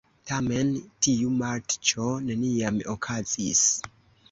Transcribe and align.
Tamen 0.29 0.71
tiu 1.07 1.35
matĉo 1.43 2.09
neniam 2.31 2.83
okazis. 2.97 3.65